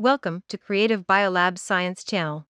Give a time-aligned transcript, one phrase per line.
[0.00, 2.46] Welcome to Creative Biolabs Science Channel.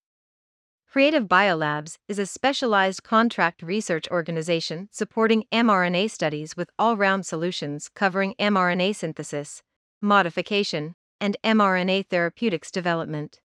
[0.89, 7.90] Creative Biolabs is a specialized contract research organization supporting mRNA studies with all round solutions
[7.92, 9.64] covering mRNA synthesis,
[10.00, 13.41] modification, and mRNA therapeutics development.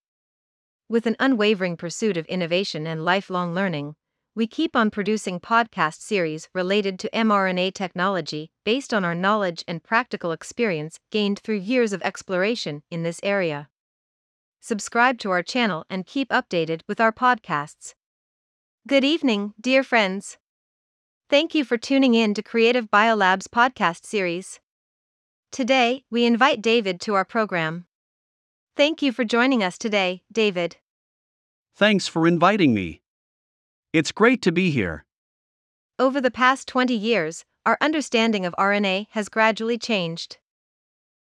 [0.88, 3.96] With an unwavering pursuit of innovation and lifelong learning,
[4.36, 9.84] we keep on producing podcast series related to mRNA technology based on our knowledge and
[9.84, 13.68] practical experience gained through years of exploration in this area.
[14.68, 17.94] Subscribe to our channel and keep updated with our podcasts.
[18.88, 20.40] Good evening, dear friends.
[21.30, 24.60] Thank you for tuning in to Creative Biolabs podcast series.
[25.52, 27.86] Today, we invite David to our program.
[28.76, 30.78] Thank you for joining us today, David.
[31.76, 33.04] Thanks for inviting me.
[33.94, 35.06] It's great to be here.
[36.00, 40.40] Over the past 20 years, our understanding of RNA has gradually changed.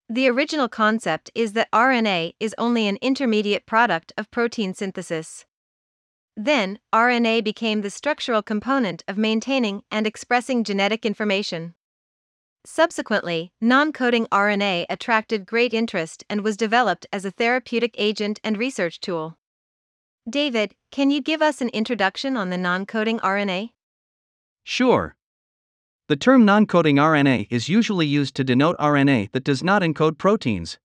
[0.08, 5.46] The original concept is that RNA is only an intermediate product of protein synthesis.
[6.36, 11.74] Then, RNA became the structural component of maintaining and expressing genetic information.
[12.66, 18.58] Subsequently, non coding RNA attracted great interest and was developed as a therapeutic agent and
[18.58, 19.38] research tool.
[20.28, 23.70] David, can you give us an introduction on the non coding RNA?
[24.64, 25.16] Sure.
[26.06, 30.18] The term non coding RNA is usually used to denote RNA that does not encode
[30.18, 30.78] proteins.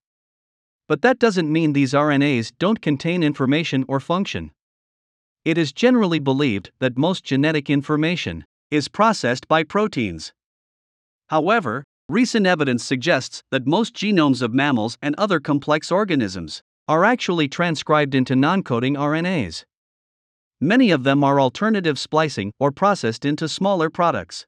[0.87, 4.51] But that doesn't mean these RNAs don't contain information or function.
[5.43, 10.31] It is generally believed that most genetic information is processed by proteins.
[11.27, 17.49] However, recent evidence suggests that most genomes of mammals and other complex organisms are actually
[17.49, 19.65] transcribed into non coding RNAs.
[20.61, 24.45] Many of them are alternative splicing or processed into smaller products.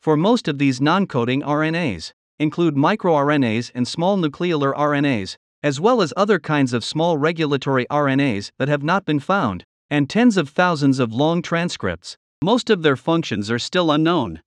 [0.00, 6.00] For most of these non coding RNAs, include microRNAs and small nucleolar RNAs, as well
[6.00, 10.48] as other kinds of small regulatory RNAs that have not been found, and tens of
[10.48, 12.16] thousands of long transcripts.
[12.42, 14.40] Most of their functions are still unknown.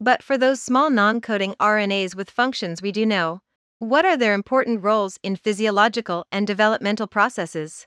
[0.00, 3.40] But for those small non coding RNAs with functions we do know,
[3.78, 7.86] what are their important roles in physiological and developmental processes?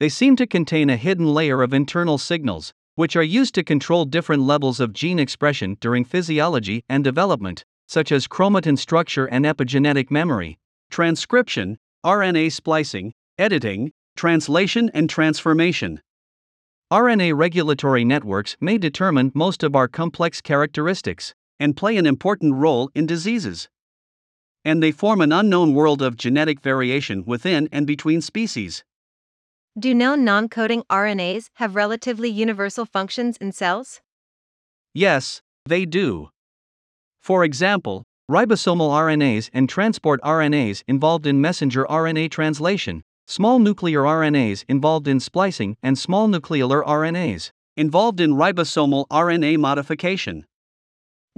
[0.00, 4.04] They seem to contain a hidden layer of internal signals, which are used to control
[4.04, 10.10] different levels of gene expression during physiology and development, such as chromatin structure and epigenetic
[10.10, 10.58] memory,
[10.90, 16.02] transcription, RNA splicing, editing, translation, and transformation.
[16.92, 22.90] RNA regulatory networks may determine most of our complex characteristics and play an important role
[22.94, 23.68] in diseases
[24.66, 28.82] and they form an unknown world of genetic variation within and between species.
[29.78, 34.00] Do known non coding RNAs have relatively universal functions in cells?
[34.94, 36.30] Yes, they do.
[37.20, 44.64] For example, ribosomal RNAs and transport RNAs involved in messenger RNA translation, small nuclear RNAs
[44.66, 50.46] involved in splicing, and small nucleolar RNAs involved in ribosomal RNA modification.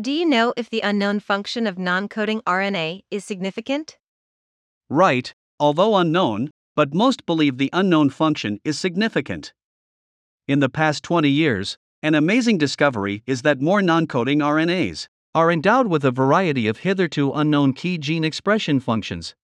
[0.01, 3.99] Do you know if the unknown function of non coding RNA is significant?
[4.89, 9.53] Right, although unknown, but most believe the unknown function is significant.
[10.47, 15.51] In the past 20 years, an amazing discovery is that more non coding RNAs are
[15.51, 19.35] endowed with a variety of hitherto unknown key gene expression functions.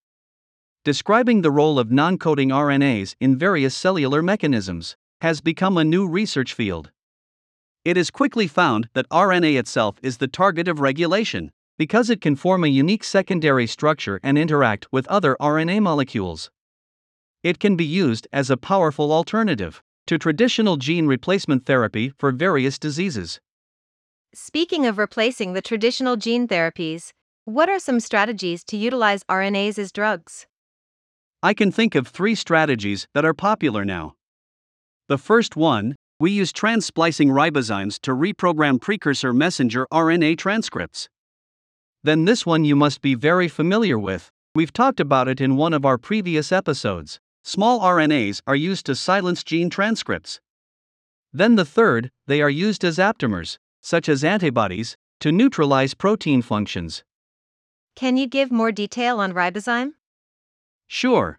[0.84, 6.06] Describing the role of non coding RNAs in various cellular mechanisms has become a new
[6.06, 6.93] research field.
[7.84, 12.37] It is quickly found that RNA itself is the target of regulation, because it can
[12.37, 16.53] form a unique secondary structure and interact with other RNA molecules.
[17.44, 22.78] It can be used as a powerful alternative to traditional gene replacement therapy for various
[22.78, 23.38] diseases.
[24.32, 27.12] Speaking of replacing the traditional gene therapies,
[27.44, 30.47] what are some strategies to utilize RNAs as drugs?
[31.43, 34.15] I can think of three strategies that are popular now.
[35.09, 41.10] The first one we use trans-splicing ribozymes to reprogram precursor messenger RNA transcripts.
[42.03, 44.31] Then this one you must be very familiar with.
[44.54, 47.21] We've talked about it in one of our previous episodes.
[47.44, 50.41] Small RNAs are used to silence gene transcripts.
[51.33, 57.04] Then the third, they are used as aptamers, such as antibodies, to neutralize protein functions.
[57.95, 59.92] Can you give more detail on ribozyme?
[60.89, 61.39] Sure.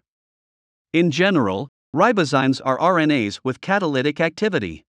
[0.92, 4.84] In general, Ribozymes are RNAs with catalytic activity.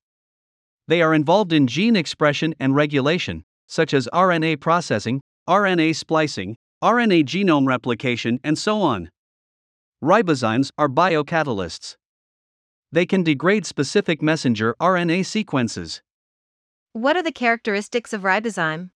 [0.90, 7.24] They are involved in gene expression and regulation, such as RNA processing, RNA splicing, RNA
[7.24, 9.10] genome replication, and so on.
[10.04, 11.96] Ribozymes are biocatalysts.
[12.92, 16.04] They can degrade specific messenger RNA sequences.
[16.94, 18.92] What are the characteristics of ribozyme?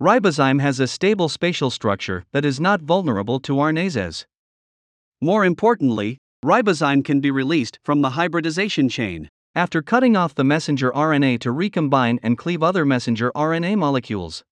[0.00, 4.24] Ribozyme has a stable spatial structure that is not vulnerable to RNases.
[5.20, 10.92] More importantly, ribozyme can be released from the hybridization chain after cutting off the messenger
[10.92, 14.44] RNA to recombine and cleave other messenger RNA molecules.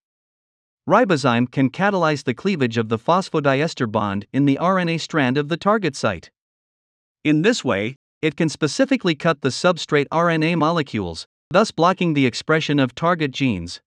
[0.89, 5.57] Ribozyme can catalyze the cleavage of the phosphodiester bond in the RNA strand of the
[5.57, 6.33] target site.
[7.23, 12.81] In this way, it can specifically cut the substrate RNA molecules, thus blocking the expression
[12.81, 13.81] of target genes.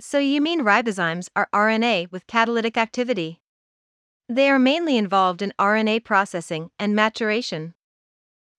[0.00, 3.40] So, you mean ribozymes are RNA with catalytic activity?
[4.28, 7.74] They are mainly involved in RNA processing and maturation.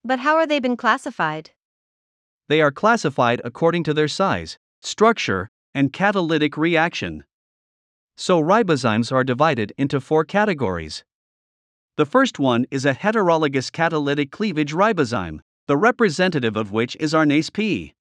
[0.03, 1.51] But how are they been classified?
[2.49, 7.23] They are classified according to their size, structure, and catalytic reaction.
[8.19, 11.03] So, ribozymes are divided into four categories.
[11.97, 17.53] The first one is a heterologous catalytic cleavage ribozyme, the representative of which is RNase
[17.53, 17.93] P.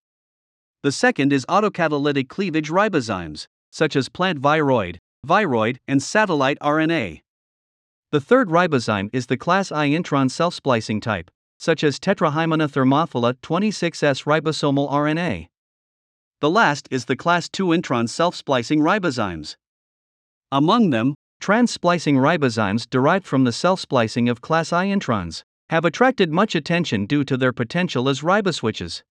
[0.82, 7.20] The second is autocatalytic cleavage ribozymes, such as plant viroid, viroid, and satellite RNA.
[8.10, 13.34] The third ribozyme is the class I intron self splicing type, such as Tetrahymena thermophila
[13.42, 15.48] 26S ribosomal RNA.
[16.40, 19.56] The last is the class II intron self splicing ribozymes.
[20.52, 25.84] Among them, trans splicing ribozymes derived from the self splicing of class I introns have
[25.84, 29.02] attracted much attention due to their potential as riboswitches.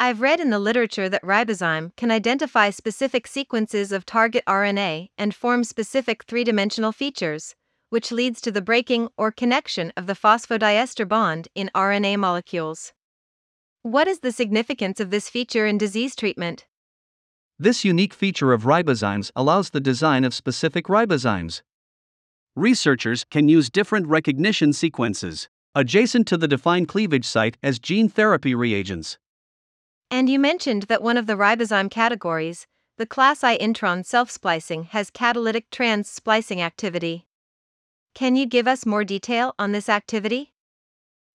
[0.00, 5.34] I've read in the literature that ribozyme can identify specific sequences of target RNA and
[5.34, 7.56] form specific three dimensional features,
[7.90, 12.92] which leads to the breaking or connection of the phosphodiester bond in RNA molecules.
[13.82, 16.66] What is the significance of this feature in disease treatment?
[17.60, 21.62] This unique feature of ribozymes allows the design of specific ribozymes.
[22.54, 28.54] Researchers can use different recognition sequences adjacent to the defined cleavage site as gene therapy
[28.54, 29.18] reagents.
[30.08, 34.84] And you mentioned that one of the ribozyme categories, the class I intron self splicing,
[34.84, 37.26] has catalytic trans splicing activity.
[38.14, 40.52] Can you give us more detail on this activity?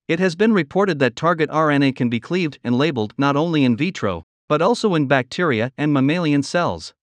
[0.08, 3.76] It has been reported that target RNA can be cleaved and labeled not only in
[3.76, 6.94] vitro, but also in bacteria and mammalian cells.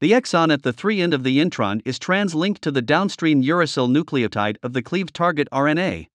[0.00, 3.88] The exon at the 3' end of the intron is trans-linked to the downstream uracil
[3.88, 6.08] nucleotide of the cleaved target RNA.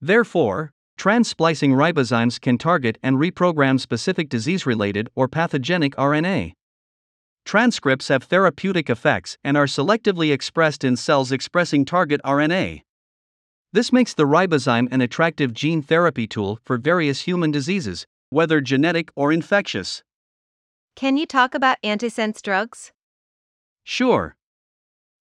[0.00, 6.54] Therefore, Trans-splicing ribozymes can target and reprogram specific disease-related or pathogenic RNA.
[7.44, 12.82] Transcripts have therapeutic effects and are selectively expressed in cells expressing target RNA.
[13.72, 19.10] This makes the ribozyme an attractive gene therapy tool for various human diseases, whether genetic
[19.16, 20.02] or infectious.
[20.96, 22.92] Can you talk about antisense drugs?
[23.84, 24.36] Sure.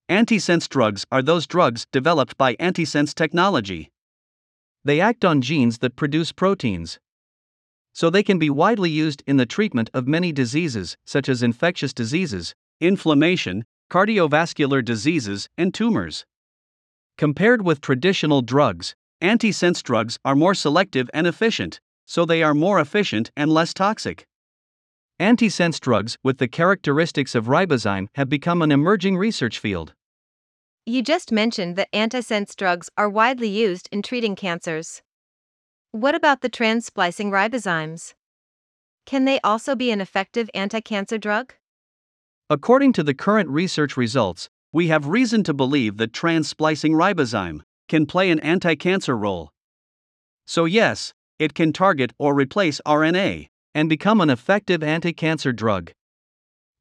[0.10, 3.92] Antisense drugs are those drugs developed by antisense technology.
[4.84, 7.00] They act on genes that produce proteins.
[7.94, 11.94] So they can be widely used in the treatment of many diseases, such as infectious
[11.94, 16.26] diseases, inflammation, cardiovascular diseases, and tumors.
[17.18, 22.80] Compared with traditional drugs, antisense drugs are more selective and efficient, so they are more
[22.80, 24.26] efficient and less toxic.
[25.20, 29.94] Antisense drugs with the characteristics of ribozyme have become an emerging research field.
[30.86, 35.02] You just mentioned that antisense drugs are widely used in treating cancers.
[35.92, 38.14] What about the trans splicing ribozymes?
[39.06, 41.54] Can they also be an effective anti cancer drug?
[42.50, 47.62] According to the current research results, we have reason to believe that trans splicing ribozyme
[47.90, 49.52] can play an anti cancer role.
[50.46, 55.92] So, yes, it can target or replace RNA and become an effective anti cancer drug.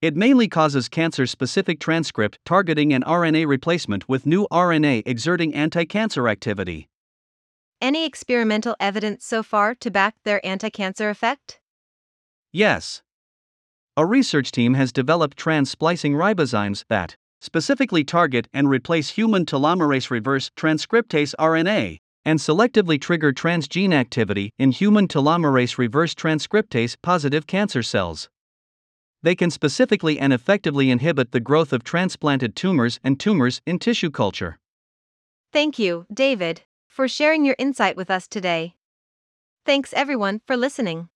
[0.02, 5.84] It mainly causes cancer specific transcript targeting and RNA replacement with new RNA exerting anti
[5.84, 6.88] cancer activity.
[7.80, 11.60] Any experimental evidence so far to back their anti cancer effect?
[12.52, 13.02] Yes.
[13.96, 20.10] A research team has developed trans splicing ribozymes that specifically target and replace human telomerase
[20.10, 27.82] reverse transcriptase RNA and selectively trigger transgene activity in human telomerase reverse transcriptase positive cancer
[27.82, 28.28] cells
[29.26, 34.08] they can specifically and effectively inhibit the growth of transplanted tumors and tumors in tissue
[34.08, 34.56] culture.
[35.52, 38.76] Thank you, David, for sharing your insight with us today.
[39.64, 41.08] Thanks everyone for listening.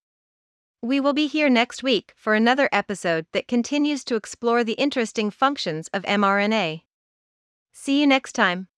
[0.83, 5.31] We will be here next week for another episode that continues to explore the interesting
[5.31, 6.83] functions of mRNA.
[7.73, 8.70] See you next time.